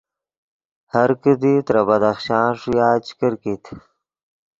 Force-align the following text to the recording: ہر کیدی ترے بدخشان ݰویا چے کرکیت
ہر 0.93 1.09
کیدی 1.21 1.53
ترے 1.65 1.81
بدخشان 1.87 2.47
ݰویا 2.59 2.89
چے 3.05 3.11
کرکیت 3.19 3.63